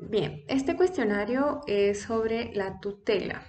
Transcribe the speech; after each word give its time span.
Bien, 0.00 0.44
este 0.48 0.76
cuestionario 0.76 1.60
es 1.66 2.02
sobre 2.02 2.52
la 2.54 2.80
tutela. 2.80 3.42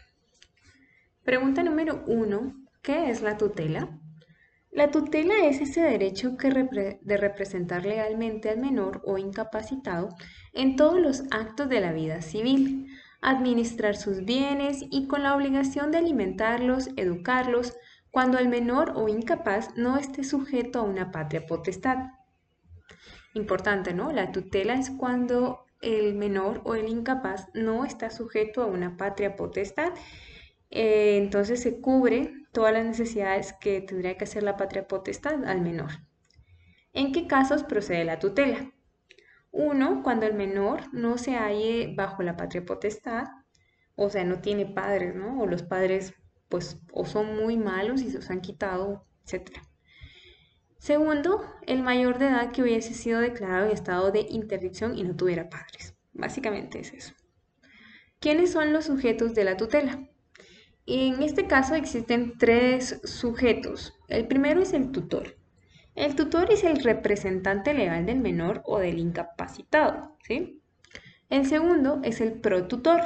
Pregunta 1.24 1.64
número 1.64 2.04
uno, 2.06 2.54
¿qué 2.84 3.10
es 3.10 3.24
la 3.24 3.38
tutela? 3.38 4.00
La 4.72 4.92
tutela 4.92 5.34
es 5.46 5.60
ese 5.60 5.82
derecho 5.82 6.38
de 6.38 7.18
representar 7.18 7.84
legalmente 7.84 8.52
al 8.52 8.60
menor 8.60 9.02
o 9.06 9.18
incapacitado 9.18 10.10
en 10.54 10.76
todos 10.76 11.00
los 11.00 11.24
actos 11.32 11.68
de 11.68 11.82
la 11.82 11.94
vida 11.94 12.22
civil, 12.22 12.88
administrar 13.22 13.96
sus 13.96 14.24
bienes 14.24 14.86
y 14.92 15.08
con 15.08 15.24
la 15.24 15.36
obligación 15.36 15.92
de 15.92 15.98
alimentarlos, 15.98 16.90
educarlos, 16.96 17.76
cuando 18.12 18.38
el 18.38 18.50
menor 18.50 18.94
o 18.96 19.10
incapaz 19.10 19.76
no 19.76 19.98
esté 19.98 20.24
sujeto 20.24 20.80
a 20.80 20.84
una 20.84 21.12
patria 21.12 21.46
potestad. 21.48 21.98
Importante, 23.34 23.94
¿no? 23.94 24.12
La 24.12 24.32
tutela 24.32 24.76
es 24.76 24.92
cuando 24.92 25.65
el 25.86 26.16
menor 26.16 26.62
o 26.66 26.76
el 26.76 26.90
incapaz 26.90 27.48
no 27.54 27.86
está 27.86 28.10
sujeto 28.10 28.62
a 28.62 28.66
una 28.66 28.98
patria 28.98 29.36
potestad, 29.36 29.94
eh, 30.72 31.18
entonces 31.18 31.62
se 31.62 31.80
cubre 31.80 32.34
todas 32.52 32.74
las 32.74 32.86
necesidades 32.86 33.54
que 33.54 33.82
tendría 33.82 34.18
que 34.18 34.26
hacer 34.26 34.44
la 34.44 34.58
patria 34.58 34.88
potestad 34.88 35.46
al 35.46 35.62
menor. 35.62 35.92
¿En 36.94 37.12
qué 37.12 37.28
casos 37.28 37.64
procede 37.64 38.04
la 38.04 38.20
tutela? 38.20 38.72
Uno, 39.52 40.02
cuando 40.04 40.26
el 40.26 40.34
menor 40.34 40.94
no 40.94 41.18
se 41.18 41.36
halle 41.36 41.94
bajo 41.96 42.24
la 42.24 42.36
patria 42.36 42.66
potestad, 42.66 43.26
o 43.96 44.10
sea, 44.10 44.24
no 44.26 44.42
tiene 44.42 44.66
padres, 44.66 45.16
¿no? 45.16 45.40
O 45.40 45.48
los 45.48 45.64
padres, 45.64 46.14
pues, 46.50 46.82
o 46.92 47.06
son 47.06 47.38
muy 47.38 47.58
malos 47.58 48.02
y 48.02 48.10
se 48.10 48.18
los 48.18 48.30
han 48.30 48.42
quitado, 48.42 49.06
etc. 49.26 49.52
Segundo, 50.78 51.44
el 51.66 51.82
mayor 51.82 52.20
de 52.20 52.28
edad 52.28 52.52
que 52.52 52.62
hubiese 52.62 52.94
sido 52.94 53.20
declarado 53.20 53.66
en 53.66 53.72
estado 53.72 54.12
de 54.12 54.26
interdicción 54.30 54.98
y 54.98 55.04
no 55.04 55.16
tuviera 55.16 55.50
padres. 55.50 55.96
Básicamente 56.14 56.80
es 56.80 56.94
eso. 56.94 57.14
¿Quiénes 58.20 58.52
son 58.52 58.74
los 58.74 58.86
sujetos 58.86 59.36
de 59.36 59.44
la 59.44 59.58
tutela? 59.58 60.08
En 60.88 61.24
este 61.24 61.48
caso 61.48 61.76
existen 61.76 62.38
tres 62.38 63.02
sujetos. 63.04 63.94
El 64.08 64.28
primero 64.28 64.62
es 64.62 64.74
el 64.74 64.92
tutor. 64.92 65.38
El 65.96 66.16
tutor 66.16 66.52
es 66.52 66.64
el 66.64 66.84
representante 66.84 67.74
legal 67.74 68.06
del 68.06 68.20
menor 68.20 68.62
o 68.66 68.80
del 68.80 69.00
incapacitado. 69.00 70.18
¿sí? 70.28 70.62
El 71.30 71.46
segundo 71.46 72.02
es 72.04 72.22
el 72.22 72.40
protutor. 72.40 73.02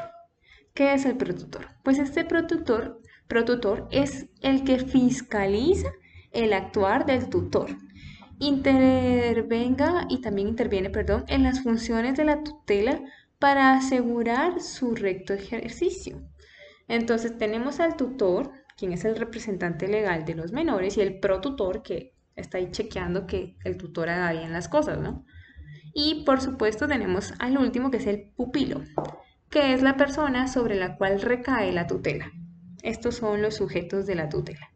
¿Qué 0.74 0.94
es 0.94 1.06
el 1.06 1.18
protutor? 1.18 1.68
Pues 1.84 2.00
este 2.00 2.26
protutor, 2.26 3.02
protutor 3.28 3.88
es 3.92 4.28
el 4.42 4.64
que 4.64 4.80
fiscaliza 4.80 5.90
el 6.32 6.54
actuar 6.54 7.06
del 7.06 7.30
tutor. 7.30 7.76
Intervenga 8.40 10.06
y 10.10 10.22
también 10.22 10.48
interviene, 10.48 10.90
perdón, 10.90 11.26
en 11.28 11.44
las 11.44 11.62
funciones 11.62 12.16
de 12.16 12.26
la 12.26 12.44
tutela 12.44 13.02
para 13.40 13.74
asegurar 13.74 14.62
su 14.62 14.96
recto 14.96 15.34
ejercicio. 15.34 16.22
Entonces 16.88 17.38
tenemos 17.38 17.80
al 17.80 17.96
tutor, 17.96 18.52
quien 18.78 18.94
es 18.94 19.06
el 19.06 19.16
representante 19.16 19.88
legal 19.88 20.26
de 20.26 20.36
los 20.36 20.52
menores, 20.52 20.98
y 20.98 21.02
el 21.02 21.20
protutor, 21.20 21.84
que 21.84 22.14
está 22.36 22.58
ahí 22.58 22.72
chequeando 22.72 23.28
que 23.28 23.58
el 23.64 23.78
tutor 23.78 24.10
haga 24.10 24.32
bien 24.32 24.52
las 24.52 24.68
cosas, 24.68 25.00
¿no? 25.00 25.26
Y 25.94 26.24
por 26.26 26.42
supuesto 26.42 26.88
tenemos 26.88 27.34
al 27.40 27.58
último, 27.58 27.92
que 27.92 27.98
es 27.98 28.08
el 28.08 28.32
pupilo, 28.36 28.82
que 29.50 29.74
es 29.74 29.82
la 29.82 29.98
persona 29.98 30.48
sobre 30.48 30.76
la 30.76 30.98
cual 30.98 31.22
recae 31.22 31.72
la 31.72 31.88
tutela. 31.88 32.32
Estos 32.84 33.16
son 33.16 33.42
los 33.42 33.56
sujetos 33.56 34.06
de 34.06 34.16
la 34.16 34.30
tutela. 34.30 34.69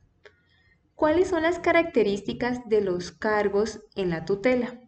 ¿Cuáles 0.96 1.30
son 1.30 1.44
las 1.44 1.60
características 1.60 2.68
de 2.70 2.82
los 2.82 3.12
cargos 3.12 3.82
en 3.96 4.10
la 4.10 4.26
tutela? 4.26 4.80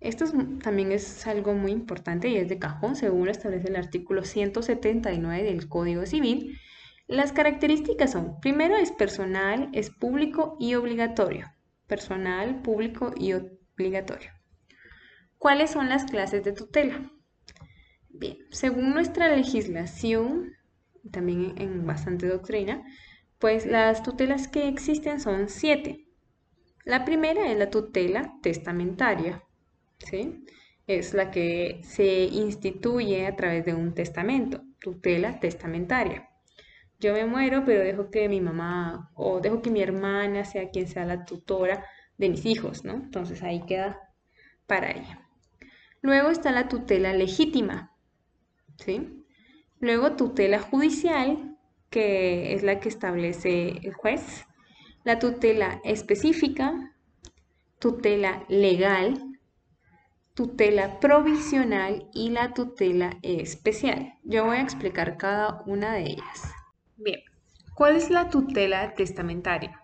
Esto 0.00 0.26
también 0.62 0.92
es 0.92 1.26
algo 1.26 1.54
muy 1.54 1.72
importante 1.72 2.28
y 2.28 2.36
es 2.36 2.48
de 2.48 2.58
cajón, 2.58 2.96
según 2.96 3.26
lo 3.26 3.30
establece 3.30 3.68
el 3.68 3.76
artículo 3.76 4.24
179 4.24 5.42
del 5.42 5.68
Código 5.68 6.06
Civil. 6.06 6.58
Las 7.06 7.32
características 7.32 8.12
son, 8.12 8.38
primero 8.40 8.76
es 8.76 8.92
personal, 8.92 9.70
es 9.72 9.90
público 9.90 10.56
y 10.60 10.74
obligatorio. 10.74 11.46
Personal, 11.86 12.62
público 12.62 13.12
y 13.16 13.32
obligatorio. 13.32 14.30
¿Cuáles 15.38 15.70
son 15.70 15.88
las 15.88 16.04
clases 16.04 16.44
de 16.44 16.52
tutela? 16.52 17.10
Bien, 18.08 18.38
según 18.50 18.92
nuestra 18.92 19.34
legislación, 19.34 20.52
también 21.10 21.54
en 21.58 21.86
bastante 21.86 22.26
doctrina, 22.26 22.84
pues 23.38 23.66
las 23.66 24.02
tutelas 24.02 24.48
que 24.48 24.68
existen 24.68 25.20
son 25.20 25.48
siete. 25.48 26.06
La 26.84 27.04
primera 27.04 27.50
es 27.50 27.58
la 27.58 27.70
tutela 27.70 28.34
testamentaria, 28.42 29.44
¿sí? 29.98 30.44
Es 30.86 31.14
la 31.14 31.30
que 31.30 31.80
se 31.84 32.24
instituye 32.24 33.26
a 33.26 33.36
través 33.36 33.64
de 33.64 33.74
un 33.74 33.94
testamento, 33.94 34.62
tutela 34.80 35.38
testamentaria. 35.38 36.28
Yo 36.98 37.12
me 37.12 37.26
muero, 37.26 37.62
pero 37.64 37.84
dejo 37.84 38.10
que 38.10 38.28
mi 38.28 38.40
mamá 38.40 39.10
o 39.14 39.40
dejo 39.40 39.62
que 39.62 39.70
mi 39.70 39.82
hermana 39.82 40.44
sea 40.44 40.70
quien 40.70 40.88
sea 40.88 41.04
la 41.04 41.24
tutora 41.24 41.84
de 42.16 42.30
mis 42.30 42.44
hijos, 42.44 42.84
¿no? 42.84 42.94
Entonces 42.94 43.42
ahí 43.42 43.64
queda 43.66 44.00
para 44.66 44.90
ella. 44.90 45.28
Luego 46.00 46.30
está 46.30 46.50
la 46.50 46.68
tutela 46.68 47.12
legítima, 47.12 47.92
¿sí? 48.78 49.24
Luego 49.78 50.16
tutela 50.16 50.58
judicial, 50.58 51.57
que 51.90 52.54
es 52.54 52.62
la 52.62 52.80
que 52.80 52.88
establece 52.88 53.78
el 53.82 53.94
juez, 53.94 54.46
la 55.04 55.18
tutela 55.18 55.80
específica, 55.84 56.94
tutela 57.78 58.44
legal, 58.48 59.38
tutela 60.34 61.00
provisional 61.00 62.08
y 62.12 62.30
la 62.30 62.52
tutela 62.54 63.18
especial. 63.22 64.14
Yo 64.22 64.44
voy 64.44 64.58
a 64.58 64.62
explicar 64.62 65.16
cada 65.16 65.62
una 65.66 65.94
de 65.94 66.02
ellas. 66.02 66.52
Bien, 66.96 67.20
¿cuál 67.74 67.96
es 67.96 68.10
la 68.10 68.28
tutela 68.28 68.94
testamentaria? 68.94 69.82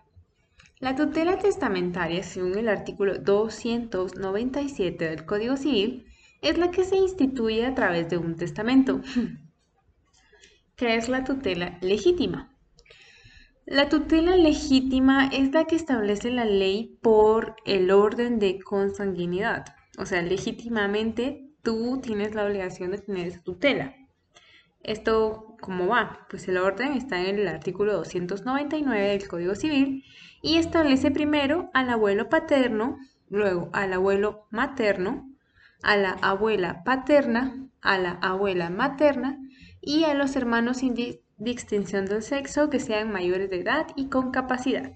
La 0.79 0.95
tutela 0.95 1.39
testamentaria, 1.39 2.21
según 2.21 2.57
el 2.57 2.69
artículo 2.69 3.17
297 3.17 5.09
del 5.09 5.25
Código 5.25 5.57
Civil, 5.57 6.05
es 6.41 6.57
la 6.57 6.69
que 6.69 6.83
se 6.83 6.97
instituye 6.97 7.65
a 7.65 7.73
través 7.73 8.09
de 8.09 8.17
un 8.17 8.35
testamento. 8.35 9.01
¿Qué 10.75 10.97
es 10.97 11.07
la 11.07 11.23
tutela 11.23 11.77
legítima? 11.79 12.53
La 13.65 13.87
tutela 13.87 14.35
legítima 14.35 15.29
es 15.31 15.53
la 15.53 15.63
que 15.63 15.77
establece 15.77 16.31
la 16.31 16.43
ley 16.43 16.99
por 17.01 17.55
el 17.65 17.91
orden 17.91 18.39
de 18.39 18.59
consanguinidad. 18.59 19.63
O 19.97 20.05
sea, 20.05 20.21
legítimamente 20.21 21.49
tú 21.63 22.01
tienes 22.01 22.35
la 22.35 22.43
obligación 22.43 22.91
de 22.91 22.97
tener 22.97 23.27
esa 23.27 23.41
tutela. 23.41 23.95
¿Esto 24.83 25.55
cómo 25.61 25.87
va? 25.87 26.27
Pues 26.29 26.45
el 26.49 26.57
orden 26.57 26.91
está 26.91 27.21
en 27.21 27.39
el 27.39 27.47
artículo 27.47 27.93
299 27.93 29.07
del 29.07 29.27
Código 29.29 29.55
Civil 29.55 30.03
y 30.41 30.57
establece 30.57 31.09
primero 31.09 31.69
al 31.73 31.89
abuelo 31.89 32.27
paterno, 32.27 32.97
luego 33.29 33.69
al 33.71 33.93
abuelo 33.93 34.45
materno, 34.51 35.31
a 35.83 35.95
la 35.95 36.11
abuela 36.21 36.83
paterna, 36.83 37.65
a 37.79 37.97
la 37.97 38.11
abuela 38.11 38.69
materna 38.69 39.39
y 39.85 40.03
a 40.03 40.15
los 40.15 40.35
hermanos 40.35 40.77
sin 40.77 40.95
distinción 41.37 42.05
del 42.05 42.23
sexo 42.23 42.69
que 42.69 42.79
sean 42.79 43.11
mayores 43.11 43.49
de 43.49 43.61
edad 43.61 43.87
y 43.95 44.09
con 44.09 44.31
capacidad. 44.31 44.91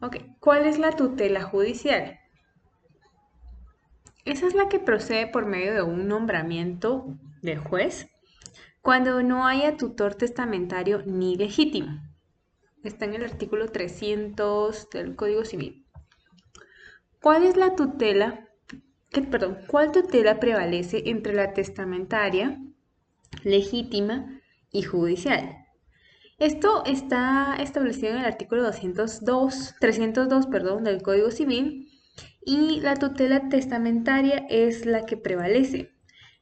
Ok, 0.00 0.18
¿cuál 0.38 0.66
es 0.66 0.78
la 0.78 0.92
tutela 0.92 1.42
judicial? 1.42 2.20
Esa 4.24 4.46
es 4.46 4.54
la 4.54 4.68
que 4.68 4.78
procede 4.78 5.26
por 5.26 5.46
medio 5.46 5.74
de 5.74 5.82
un 5.82 6.06
nombramiento 6.06 7.06
de 7.42 7.56
juez 7.56 8.08
cuando 8.82 9.22
no 9.22 9.46
haya 9.46 9.78
tutor 9.78 10.14
testamentario 10.14 11.02
ni 11.06 11.36
legítimo. 11.36 12.00
Está 12.82 13.06
en 13.06 13.14
el 13.14 13.24
artículo 13.24 13.68
300 13.68 14.90
del 14.90 15.16
Código 15.16 15.44
Civil. 15.46 15.86
¿Cuál 17.20 17.44
es 17.44 17.56
la 17.56 17.74
tutela? 17.74 18.46
perdón, 19.30 19.58
¿cuál 19.68 19.92
tutela 19.92 20.38
prevalece 20.40 21.04
entre 21.06 21.32
la 21.32 21.54
testamentaria 21.54 22.60
legítima 23.44 24.40
y 24.70 24.82
judicial. 24.82 25.64
Esto 26.38 26.84
está 26.84 27.56
establecido 27.60 28.12
en 28.12 28.18
el 28.18 28.24
artículo 28.24 28.64
202, 28.64 29.76
302 29.78 30.46
perdón, 30.48 30.84
del 30.84 31.00
Código 31.00 31.30
Civil 31.30 31.88
y 32.44 32.80
la 32.80 32.96
tutela 32.96 33.48
testamentaria 33.48 34.44
es 34.50 34.84
la 34.84 35.06
que 35.06 35.16
prevalece. 35.16 35.92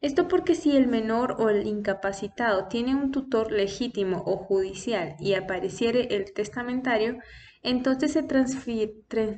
Esto 0.00 0.26
porque 0.26 0.54
si 0.54 0.76
el 0.76 0.88
menor 0.88 1.36
o 1.38 1.48
el 1.48 1.66
incapacitado 1.66 2.66
tiene 2.68 2.96
un 2.96 3.12
tutor 3.12 3.52
legítimo 3.52 4.22
o 4.26 4.36
judicial 4.36 5.14
y 5.20 5.34
apareciere 5.34 6.08
el 6.16 6.32
testamentario, 6.32 7.18
entonces 7.62 8.12
se, 8.12 8.26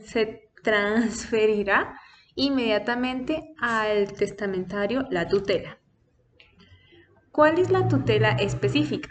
se 0.05 0.50
transferirá 0.62 2.00
inmediatamente 2.34 3.55
al 3.58 4.12
testamentario 4.14 5.06
la 5.10 5.28
tutela. 5.28 5.78
¿Cuál 7.34 7.58
es 7.58 7.69
la 7.69 7.88
tutela 7.88 8.31
específica? 8.31 9.08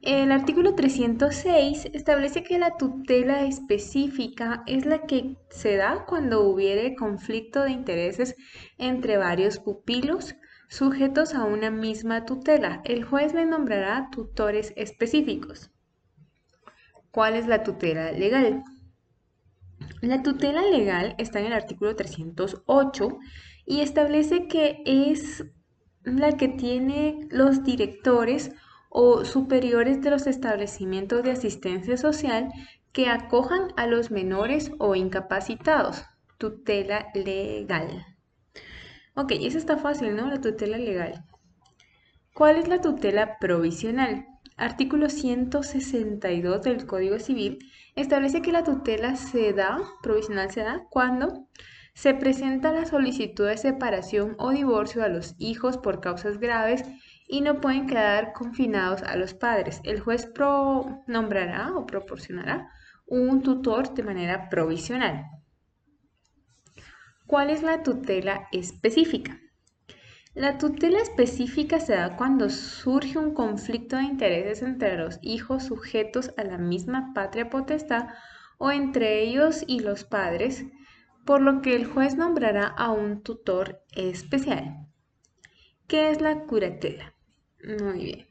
El 0.00 0.32
artículo 0.32 0.74
306 0.74 1.90
establece 1.92 2.42
que 2.42 2.58
la 2.58 2.78
tutela 2.78 3.42
específica 3.42 4.62
es 4.66 4.86
la 4.86 5.02
que 5.02 5.36
se 5.50 5.76
da 5.76 6.06
cuando 6.06 6.40
hubiere 6.44 6.94
conflicto 6.94 7.64
de 7.64 7.72
intereses 7.72 8.34
entre 8.78 9.18
varios 9.18 9.58
pupilos 9.58 10.36
sujetos 10.70 11.34
a 11.34 11.44
una 11.44 11.70
misma 11.70 12.24
tutela. 12.24 12.80
El 12.86 13.04
juez 13.04 13.34
le 13.34 13.44
nombrará 13.44 14.08
tutores 14.10 14.72
específicos. 14.76 15.70
¿Cuál 17.10 17.34
es 17.34 17.46
la 17.46 17.62
tutela 17.62 18.10
legal? 18.12 18.64
La 20.00 20.22
tutela 20.22 20.62
legal 20.62 21.14
está 21.18 21.40
en 21.40 21.46
el 21.46 21.52
artículo 21.52 21.94
308 21.94 23.18
y 23.66 23.80
establece 23.82 24.48
que 24.48 24.82
es 24.86 25.44
la 26.04 26.36
que 26.36 26.48
tiene 26.48 27.26
los 27.30 27.64
directores 27.64 28.52
o 28.88 29.24
superiores 29.24 30.02
de 30.02 30.10
los 30.10 30.26
establecimientos 30.26 31.22
de 31.22 31.30
asistencia 31.30 31.96
social 31.96 32.48
que 32.92 33.08
acojan 33.08 33.72
a 33.76 33.86
los 33.86 34.10
menores 34.10 34.70
o 34.78 34.94
incapacitados. 34.94 36.04
Tutela 36.38 37.08
legal. 37.14 38.04
Ok, 39.14 39.32
eso 39.40 39.58
está 39.58 39.76
fácil, 39.78 40.16
¿no? 40.16 40.28
La 40.28 40.40
tutela 40.40 40.76
legal. 40.76 41.24
¿Cuál 42.34 42.56
es 42.56 42.68
la 42.68 42.80
tutela 42.80 43.38
provisional? 43.38 44.26
Artículo 44.56 45.08
162 45.08 46.62
del 46.62 46.86
Código 46.86 47.18
Civil 47.18 47.58
establece 47.94 48.42
que 48.42 48.52
la 48.52 48.64
tutela 48.64 49.16
se 49.16 49.52
da, 49.52 49.78
provisional 50.02 50.50
se 50.50 50.60
da, 50.60 50.86
cuando 50.90 51.48
se 51.94 52.14
presenta 52.14 52.72
la 52.72 52.86
solicitud 52.86 53.46
de 53.46 53.56
separación 53.56 54.34
o 54.38 54.50
divorcio 54.50 55.04
a 55.04 55.08
los 55.08 55.34
hijos 55.38 55.78
por 55.78 56.00
causas 56.00 56.38
graves 56.38 56.84
y 57.28 57.40
no 57.40 57.60
pueden 57.60 57.86
quedar 57.86 58.32
confinados 58.32 59.02
a 59.02 59.16
los 59.16 59.34
padres. 59.34 59.80
El 59.84 60.00
juez 60.00 60.26
pro 60.26 61.02
nombrará 61.06 61.72
o 61.74 61.86
proporcionará 61.86 62.70
un 63.06 63.42
tutor 63.42 63.94
de 63.94 64.02
manera 64.02 64.48
provisional. 64.48 65.26
¿Cuál 67.26 67.50
es 67.50 67.62
la 67.62 67.82
tutela 67.82 68.48
específica? 68.52 69.38
La 70.34 70.56
tutela 70.56 70.98
específica 70.98 71.78
se 71.78 71.94
da 71.94 72.16
cuando 72.16 72.48
surge 72.48 73.18
un 73.18 73.34
conflicto 73.34 73.96
de 73.96 74.04
intereses 74.04 74.62
entre 74.62 74.96
los 74.96 75.18
hijos 75.20 75.64
sujetos 75.64 76.32
a 76.38 76.44
la 76.44 76.56
misma 76.56 77.12
patria 77.14 77.50
potestad 77.50 78.08
o 78.56 78.70
entre 78.70 79.22
ellos 79.22 79.62
y 79.66 79.80
los 79.80 80.04
padres, 80.04 80.64
por 81.24 81.40
lo 81.40 81.62
que 81.62 81.76
el 81.76 81.86
juez 81.86 82.16
nombrará 82.16 82.66
a 82.66 82.90
un 82.90 83.22
tutor 83.22 83.82
especial. 83.94 84.86
¿Qué 85.86 86.10
es 86.10 86.20
la 86.20 86.40
curatela? 86.40 87.14
Muy 87.80 88.04
bien. 88.04 88.26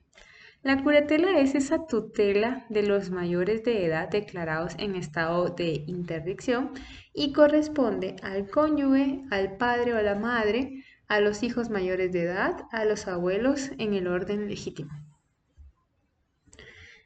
La 0.64 0.84
curatela 0.84 1.40
es 1.40 1.56
esa 1.56 1.88
tutela 1.88 2.68
de 2.70 2.84
los 2.84 3.10
mayores 3.10 3.64
de 3.64 3.86
edad 3.86 4.10
declarados 4.10 4.76
en 4.78 4.96
estado 4.96 5.50
de 5.50 5.84
interdicción 5.88 6.74
y 7.16 7.34
corresponde 7.34 8.16
al 8.22 8.48
cónyuge, 8.48 9.24
al 9.32 9.58
padre 9.58 9.94
o 9.94 9.98
a 9.98 10.04
la 10.04 10.14
madre, 10.14 10.84
a 11.08 11.20
los 11.20 11.42
hijos 11.42 11.72
mayores 11.72 12.12
de 12.12 12.24
edad, 12.24 12.68
a 12.72 12.86
los 12.86 13.08
abuelos 13.08 13.72
en 13.80 13.96
el 13.96 14.08
orden 14.08 14.48
legítimo. 14.48 14.92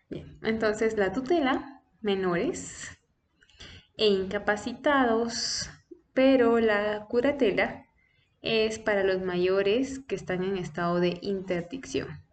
Bien, 0.10 0.38
entonces 0.44 0.98
la 0.98 1.14
tutela, 1.14 1.82
menores 2.02 2.98
e 3.98 4.08
incapacitados, 4.08 5.70
pero 6.16 6.60
la 6.60 7.06
curatela 7.08 7.86
es 8.42 8.80
para 8.80 9.04
los 9.04 9.22
mayores 9.22 10.00
que 10.00 10.16
están 10.16 10.44
en 10.44 10.58
estado 10.58 11.00
de 11.00 11.20
interdicción 11.22 12.26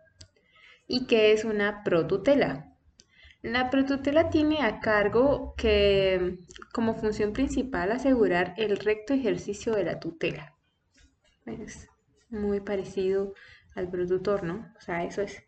y 0.87 1.07
qué 1.07 1.33
es 1.33 1.45
una 1.45 1.83
protutela. 1.85 2.73
La 3.43 3.71
protutela 3.71 4.31
tiene 4.31 4.63
a 4.63 4.79
cargo 4.81 5.55
que 5.57 6.39
como 6.73 6.95
función 6.95 7.33
principal 7.33 7.91
asegurar 7.91 8.55
el 8.57 8.77
recto 8.77 9.15
ejercicio 9.15 9.75
de 9.75 9.85
la 9.85 9.99
tutela. 9.99 10.55
Es 11.47 11.89
muy 12.31 12.61
parecido 12.61 13.35
al 13.75 13.91
protutor, 13.91 14.45
¿no? 14.45 14.73
O 14.79 14.81
sea, 14.81 15.05
eso 15.05 15.23
es. 15.23 15.43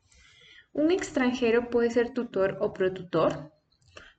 Un 0.72 0.90
extranjero 0.90 1.70
puede 1.70 1.90
ser 1.90 2.12
tutor 2.12 2.58
o 2.60 2.72
protutor. 2.72 3.52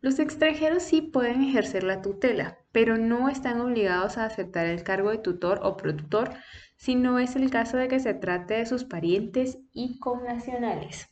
Los 0.02 0.20
extranjeros 0.20 0.84
sí 0.84 1.02
pueden 1.02 1.44
ejercer 1.44 1.84
la 1.84 2.02
tutela, 2.02 2.60
pero 2.72 2.98
no 2.98 3.30
están 3.30 3.60
obligados 3.62 4.18
a 4.18 4.26
aceptar 4.26 4.68
el 4.68 4.84
cargo 4.84 5.10
de 5.10 5.18
tutor 5.18 5.60
o 5.64 5.78
protutor 5.78 6.34
si 6.78 6.96
no 6.96 7.20
es 7.20 7.36
el 7.36 7.50
caso 7.50 7.78
de 7.78 7.88
que 7.88 8.00
se 8.00 8.14
trate 8.14 8.56
de 8.56 8.66
sus 8.66 8.84
parientes 8.84 9.58
y 9.74 10.00
connacionales. 10.00 11.08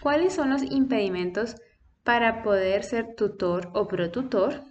¿Cuáles 0.00 0.34
son 0.34 0.50
los 0.50 0.62
impedimentos 0.62 1.56
para 2.02 2.42
poder 2.42 2.82
ser 2.84 3.14
tutor 3.14 3.70
o 3.72 3.88
protutor? 3.88 4.64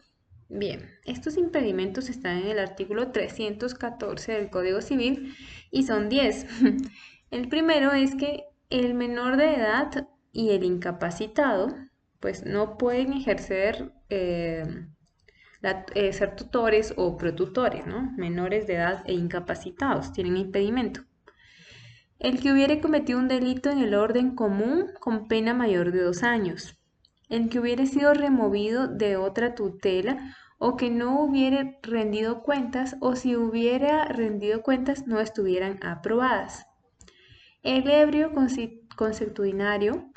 Bien, 0.49 0.87
estos 1.05 1.37
impedimentos 1.37 2.09
están 2.09 2.37
en 2.37 2.47
el 2.47 2.59
artículo 2.59 3.11
314 3.11 4.33
del 4.33 4.49
Código 4.51 4.81
Civil 4.81 5.35
y 5.71 5.83
son 5.83 6.09
10. 6.09 6.45
El 7.31 7.49
primero 7.49 7.91
es 7.93 8.13
que 8.13 8.43
el 8.69 8.93
menor 8.93 9.37
de 9.37 9.55
edad 9.55 10.07
y 10.33 10.49
el 10.49 10.65
incapacitado 10.65 11.73
pues 12.19 12.45
no 12.45 12.77
pueden 12.77 13.13
ejercer 13.13 13.93
eh, 14.09 14.65
eh, 15.95 16.13
ser 16.13 16.35
tutores 16.35 16.93
o 16.97 17.15
protutores, 17.15 17.87
¿no? 17.87 18.11
Menores 18.17 18.67
de 18.67 18.75
edad 18.75 19.03
e 19.05 19.13
incapacitados 19.13 20.11
tienen 20.11 20.35
impedimento 20.35 21.03
el 22.23 22.39
que 22.39 22.53
hubiere 22.53 22.79
cometido 22.79 23.19
un 23.19 23.27
delito 23.27 23.69
en 23.69 23.79
el 23.79 23.93
orden 23.93 24.33
común 24.33 24.87
con 25.01 25.27
pena 25.27 25.53
mayor 25.53 25.91
de 25.91 26.01
dos 26.01 26.23
años, 26.23 26.79
el 27.27 27.49
que 27.49 27.59
hubiere 27.59 27.85
sido 27.85 28.13
removido 28.13 28.87
de 28.87 29.17
otra 29.17 29.55
tutela 29.55 30.33
o 30.57 30.77
que 30.77 30.89
no 30.89 31.21
hubiere 31.21 31.79
rendido 31.83 32.41
cuentas 32.41 32.95
o 33.01 33.17
si 33.17 33.35
hubiera 33.35 34.05
rendido 34.05 34.61
cuentas 34.61 35.05
no 35.05 35.19
estuvieran 35.19 35.79
aprobadas. 35.83 36.65
El 37.61 37.89
ebrio 37.89 38.31
consuetudinario, 38.95 40.09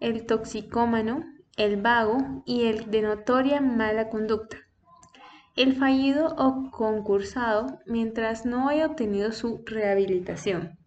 el 0.00 0.26
toxicómano, 0.26 1.24
el 1.56 1.80
vago 1.80 2.42
y 2.44 2.64
el 2.64 2.90
de 2.90 3.02
notoria 3.02 3.60
mala 3.60 4.08
conducta. 4.08 4.56
El 5.56 5.76
fallido 5.76 6.34
o 6.36 6.70
concursado 6.70 7.78
mientras 7.86 8.44
no 8.44 8.68
haya 8.68 8.86
obtenido 8.86 9.30
su 9.32 9.62
rehabilitación 9.64 10.80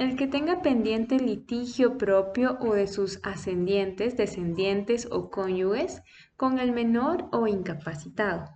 el 0.00 0.16
que 0.16 0.26
tenga 0.26 0.62
pendiente 0.62 1.18
litigio 1.18 1.98
propio 1.98 2.56
o 2.60 2.72
de 2.72 2.86
sus 2.86 3.20
ascendientes, 3.22 4.16
descendientes 4.16 5.06
o 5.10 5.28
cónyuges 5.28 6.02
con 6.38 6.58
el 6.58 6.72
menor 6.72 7.28
o 7.32 7.46
incapacitado. 7.46 8.46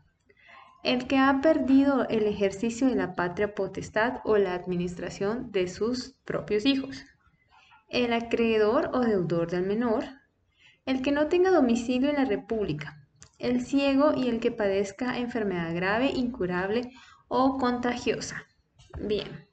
El 0.82 1.06
que 1.06 1.18
ha 1.18 1.42
perdido 1.42 2.08
el 2.08 2.22
ejercicio 2.22 2.86
de 2.86 2.94
la 2.94 3.14
patria 3.14 3.54
potestad 3.54 4.20
o 4.24 4.38
la 4.38 4.54
administración 4.54 5.52
de 5.52 5.68
sus 5.68 6.14
propios 6.24 6.64
hijos. 6.64 7.04
El 7.88 8.12
acreedor 8.12 8.90
o 8.92 9.00
deudor 9.00 9.50
del 9.50 9.66
menor. 9.66 10.04
El 10.86 11.02
que 11.02 11.12
no 11.12 11.28
tenga 11.28 11.50
domicilio 11.50 12.10
en 12.10 12.16
la 12.16 12.24
República. 12.24 13.06
El 13.38 13.60
ciego 13.60 14.12
y 14.16 14.28
el 14.28 14.40
que 14.40 14.50
padezca 14.50 15.18
enfermedad 15.18 15.74
grave, 15.74 16.10
incurable 16.10 16.90
o 17.28 17.58
contagiosa. 17.58 18.44
Bien. 19.00 19.46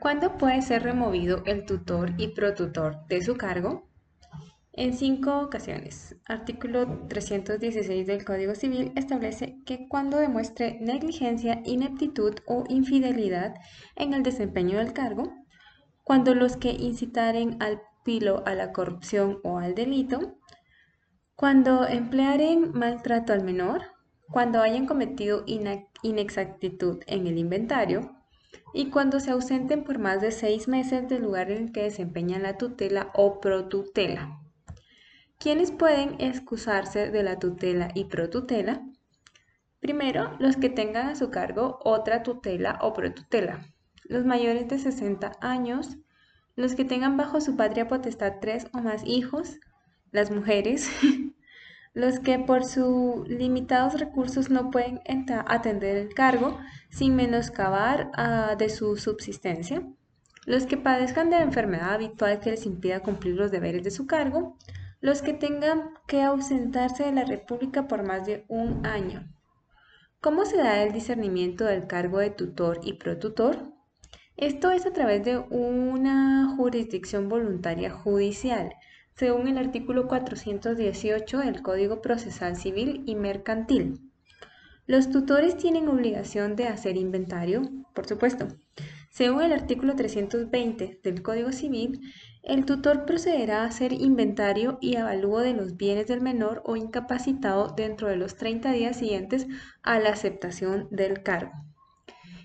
¿Cuándo 0.00 0.38
puede 0.38 0.62
ser 0.62 0.82
removido 0.82 1.42
el 1.44 1.66
tutor 1.66 2.12
y 2.16 2.28
protutor 2.28 3.06
de 3.08 3.22
su 3.22 3.36
cargo? 3.36 3.90
En 4.72 4.94
cinco 4.94 5.40
ocasiones. 5.40 6.16
Artículo 6.26 7.06
316 7.08 8.06
del 8.06 8.24
Código 8.24 8.54
Civil 8.54 8.92
establece 8.96 9.58
que 9.66 9.88
cuando 9.88 10.16
demuestre 10.16 10.78
negligencia, 10.80 11.60
ineptitud 11.64 12.36
o 12.46 12.64
infidelidad 12.68 13.56
en 13.96 14.14
el 14.14 14.22
desempeño 14.22 14.78
del 14.78 14.94
cargo, 14.94 15.34
cuando 16.10 16.34
los 16.34 16.56
que 16.56 16.72
incitaren 16.72 17.56
al 17.62 17.82
pilo 18.02 18.42
a 18.44 18.56
la 18.56 18.72
corrupción 18.72 19.38
o 19.44 19.58
al 19.58 19.76
delito, 19.76 20.40
cuando 21.36 21.86
emplearen 21.86 22.72
maltrato 22.72 23.32
al 23.32 23.44
menor, 23.44 23.82
cuando 24.28 24.60
hayan 24.60 24.86
cometido 24.86 25.44
inexactitud 26.02 26.98
en 27.06 27.28
el 27.28 27.38
inventario, 27.38 28.10
y 28.74 28.90
cuando 28.90 29.20
se 29.20 29.30
ausenten 29.30 29.84
por 29.84 30.00
más 30.00 30.20
de 30.20 30.32
seis 30.32 30.66
meses 30.66 31.08
del 31.08 31.22
lugar 31.22 31.52
en 31.52 31.66
el 31.66 31.72
que 31.72 31.84
desempeñan 31.84 32.42
la 32.42 32.58
tutela 32.58 33.12
o 33.14 33.38
protutela. 33.38 34.40
¿Quiénes 35.38 35.70
pueden 35.70 36.16
excusarse 36.20 37.12
de 37.12 37.22
la 37.22 37.38
tutela 37.38 37.92
y 37.94 38.06
protutela? 38.06 38.84
Primero, 39.78 40.32
los 40.40 40.56
que 40.56 40.70
tengan 40.70 41.10
a 41.10 41.14
su 41.14 41.30
cargo 41.30 41.78
otra 41.84 42.24
tutela 42.24 42.80
o 42.82 42.92
protutela. 42.94 43.69
Los 44.10 44.24
mayores 44.24 44.66
de 44.66 44.80
60 44.80 45.36
años, 45.40 45.96
los 46.56 46.74
que 46.74 46.84
tengan 46.84 47.16
bajo 47.16 47.40
su 47.40 47.54
patria 47.54 47.86
potestad 47.86 48.40
tres 48.40 48.66
o 48.72 48.78
más 48.78 49.04
hijos, 49.06 49.60
las 50.10 50.32
mujeres, 50.32 50.90
los 51.94 52.18
que 52.18 52.40
por 52.40 52.64
sus 52.64 53.28
limitados 53.28 54.00
recursos 54.00 54.50
no 54.50 54.72
pueden 54.72 55.00
atender 55.46 55.96
el 55.96 56.12
cargo 56.12 56.58
sin 56.88 57.14
menoscabar 57.14 58.10
ah, 58.16 58.56
de 58.58 58.68
su 58.68 58.96
subsistencia, 58.96 59.86
los 60.44 60.66
que 60.66 60.76
padezcan 60.76 61.30
de 61.30 61.36
enfermedad 61.36 61.94
habitual 61.94 62.40
que 62.40 62.50
les 62.50 62.66
impida 62.66 63.04
cumplir 63.04 63.36
los 63.36 63.52
deberes 63.52 63.84
de 63.84 63.92
su 63.92 64.08
cargo, 64.08 64.58
los 65.00 65.22
que 65.22 65.34
tengan 65.34 65.90
que 66.08 66.20
ausentarse 66.20 67.04
de 67.04 67.12
la 67.12 67.24
República 67.24 67.86
por 67.86 68.04
más 68.04 68.26
de 68.26 68.44
un 68.48 68.84
año. 68.84 69.32
¿Cómo 70.20 70.46
se 70.46 70.56
da 70.56 70.82
el 70.82 70.92
discernimiento 70.92 71.64
del 71.64 71.86
cargo 71.86 72.18
de 72.18 72.30
tutor 72.30 72.80
y 72.82 72.94
protutor? 72.94 73.78
Esto 74.40 74.70
es 74.70 74.86
a 74.86 74.92
través 74.94 75.22
de 75.22 75.36
una 75.36 76.54
jurisdicción 76.56 77.28
voluntaria 77.28 77.90
judicial, 77.90 78.72
según 79.14 79.48
el 79.48 79.58
artículo 79.58 80.08
418 80.08 81.38
del 81.40 81.60
Código 81.60 82.00
Procesal 82.00 82.56
Civil 82.56 83.02
y 83.04 83.16
Mercantil. 83.16 84.00
Los 84.86 85.10
tutores 85.10 85.58
tienen 85.58 85.88
obligación 85.88 86.56
de 86.56 86.68
hacer 86.68 86.96
inventario, 86.96 87.70
por 87.94 88.06
supuesto. 88.06 88.48
Según 89.10 89.42
el 89.42 89.52
artículo 89.52 89.94
320 89.94 91.00
del 91.04 91.20
Código 91.20 91.52
Civil, 91.52 92.00
el 92.42 92.64
tutor 92.64 93.04
procederá 93.04 93.64
a 93.64 93.66
hacer 93.66 93.92
inventario 93.92 94.78
y 94.80 94.96
avalúo 94.96 95.40
de 95.40 95.52
los 95.52 95.76
bienes 95.76 96.06
del 96.06 96.22
menor 96.22 96.62
o 96.64 96.76
incapacitado 96.76 97.74
dentro 97.76 98.08
de 98.08 98.16
los 98.16 98.36
30 98.36 98.72
días 98.72 98.96
siguientes 98.96 99.46
a 99.82 99.98
la 99.98 100.08
aceptación 100.08 100.88
del 100.90 101.22
cargo. 101.22 101.52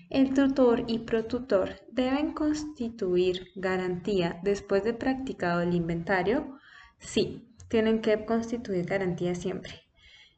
El 0.08 0.34
tutor 0.34 0.84
y 0.86 1.00
protutor 1.00 1.80
deben 1.90 2.32
constituir 2.32 3.48
garantía 3.56 4.38
después 4.44 4.84
de 4.84 4.94
practicado 4.94 5.62
el 5.62 5.74
inventario. 5.74 6.58
Sí, 7.00 7.48
tienen 7.68 8.00
que 8.00 8.24
constituir 8.24 8.86
garantía 8.86 9.34
siempre. 9.34 9.72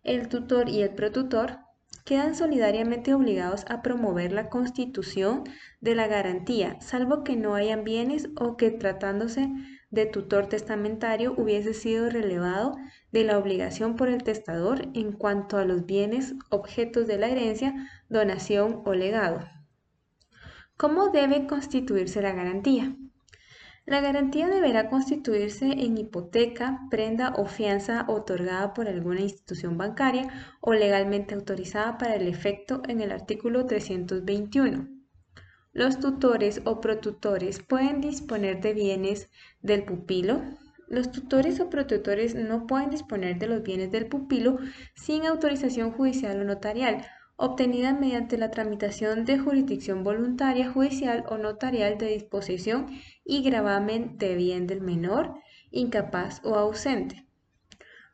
El 0.05 0.29
tutor 0.29 0.71
y 0.71 0.81
el 0.81 0.95
protutor 0.95 1.59
quedan 2.07 2.35
solidariamente 2.35 3.13
obligados 3.13 3.67
a 3.69 3.83
promover 3.83 4.33
la 4.33 4.49
constitución 4.49 5.45
de 5.83 5.95
la 5.95 6.07
garantía, 6.07 6.81
salvo 6.81 7.23
que 7.23 7.37
no 7.37 7.55
hayan 7.55 7.85
bienes 7.85 8.31
o 8.41 8.57
que 8.57 8.71
tratándose 8.71 9.51
de 9.91 10.07
tutor 10.07 10.47
testamentario 10.47 11.35
hubiese 11.37 11.75
sido 11.75 12.09
relevado 12.09 12.75
de 13.13 13.25
la 13.25 13.37
obligación 13.37 13.97
por 13.97 14.09
el 14.09 14.23
testador 14.23 14.89
en 14.95 15.13
cuanto 15.13 15.59
a 15.59 15.67
los 15.67 15.85
bienes 15.85 16.35
objetos 16.49 17.07
de 17.07 17.19
la 17.19 17.29
herencia, 17.29 17.91
donación 18.09 18.81
o 18.87 18.95
legado. 18.95 19.58
¿Cómo 20.79 21.09
debe 21.09 21.49
constituirse 21.49 22.23
la 22.23 22.31
garantía? 22.31 22.95
La 23.85 24.01
garantía 24.01 24.47
deberá 24.47 24.89
constituirse 24.89 25.67
en 25.67 25.99
hipoteca, 25.99 26.87
prenda 26.89 27.35
o 27.37 27.47
fianza 27.47 28.05
otorgada 28.07 28.75
por 28.75 28.87
alguna 28.87 29.23
institución 29.23 29.77
bancaria 29.77 30.29
o 30.61 30.75
legalmente 30.75 31.35
autorizada 31.35 31.99
para 31.99 32.15
el 32.15 32.29
efecto 32.29 32.81
en 32.87 33.01
el 33.01 33.11
artículo 33.11 33.67
321. 33.67 34.89
Los 35.73 35.99
tutores 35.99 36.63
o 36.65 36.81
protutores 36.81 37.61
pueden 37.61 38.01
disponer 38.01 38.61
de 38.61 38.73
bienes 38.73 39.31
del 39.61 39.85
pupilo. 39.85 40.43
Los 40.87 41.11
tutores 41.11 41.59
o 41.59 41.69
protutores 41.71 42.37
no 42.37 42.69
pueden 42.69 42.91
disponer 42.91 43.37
de 43.41 43.49
los 43.49 43.65
bienes 43.65 43.91
del 43.91 44.07
pupilo 44.07 44.59
sin 44.95 45.27
autorización 45.27 45.91
judicial 45.91 46.41
o 46.41 46.45
notarial 46.45 47.05
obtenida 47.41 47.95
mediante 47.95 48.37
la 48.37 48.51
tramitación 48.51 49.25
de 49.25 49.39
jurisdicción 49.39 50.03
voluntaria, 50.03 50.73
judicial 50.73 51.25
o 51.29 51.39
notarial 51.39 51.97
de 51.97 52.09
disposición 52.09 52.89
y 53.25 53.43
gravamen 53.43 54.19
de 54.19 54.35
bien 54.35 54.67
del 54.67 54.81
menor, 54.81 55.37
incapaz 55.71 56.45
o 56.45 56.57
ausente. 56.57 57.27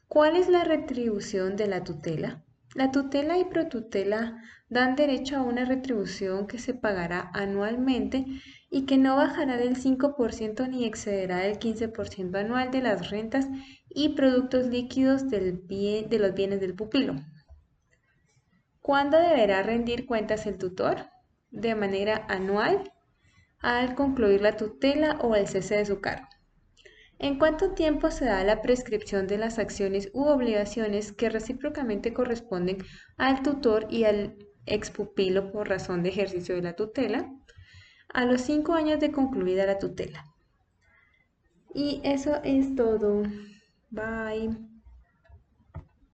¿Cuál 0.08 0.36
es 0.36 0.50
la 0.50 0.64
retribución 0.64 1.56
de 1.56 1.66
la 1.66 1.82
tutela? 1.84 2.44
La 2.74 2.90
tutela 2.90 3.38
y 3.38 3.44
protutela 3.44 4.42
dan 4.68 4.94
derecho 4.94 5.38
a 5.38 5.42
una 5.42 5.64
retribución 5.64 6.46
que 6.46 6.58
se 6.58 6.74
pagará 6.74 7.30
anualmente 7.32 8.26
y 8.70 8.84
que 8.84 8.98
no 8.98 9.16
bajará 9.16 9.56
del 9.56 9.76
5% 9.76 10.68
ni 10.68 10.84
excederá 10.84 11.38
del 11.38 11.58
15% 11.58 12.36
anual 12.36 12.70
de 12.70 12.82
las 12.82 13.10
rentas 13.10 13.46
y 13.88 14.10
productos 14.10 14.66
líquidos 14.66 15.30
del 15.30 15.66
de 15.66 16.18
los 16.18 16.34
bienes 16.34 16.60
del 16.60 16.74
pupilo. 16.74 17.14
¿Cuándo 18.84 19.18
deberá 19.18 19.62
rendir 19.62 20.04
cuentas 20.04 20.44
el 20.44 20.58
tutor? 20.58 21.06
De 21.50 21.74
manera 21.74 22.26
anual, 22.28 22.92
al 23.58 23.94
concluir 23.94 24.42
la 24.42 24.58
tutela 24.58 25.16
o 25.22 25.34
el 25.36 25.48
cese 25.48 25.78
de 25.78 25.86
su 25.86 26.02
cargo. 26.02 26.28
¿En 27.18 27.38
cuánto 27.38 27.72
tiempo 27.72 28.10
se 28.10 28.26
da 28.26 28.44
la 28.44 28.60
prescripción 28.60 29.26
de 29.26 29.38
las 29.38 29.58
acciones 29.58 30.10
u 30.12 30.24
obligaciones 30.24 31.12
que 31.12 31.30
recíprocamente 31.30 32.12
corresponden 32.12 32.76
al 33.16 33.42
tutor 33.42 33.86
y 33.88 34.04
al 34.04 34.36
expupilo 34.66 35.50
por 35.50 35.70
razón 35.70 36.02
de 36.02 36.10
ejercicio 36.10 36.54
de 36.54 36.60
la 36.60 36.76
tutela? 36.76 37.32
A 38.12 38.26
los 38.26 38.42
cinco 38.42 38.74
años 38.74 39.00
de 39.00 39.12
concluida 39.12 39.64
la 39.64 39.78
tutela. 39.78 40.26
Y 41.72 42.02
eso 42.04 42.38
es 42.44 42.76
todo. 42.76 43.22
Bye. 43.88 44.73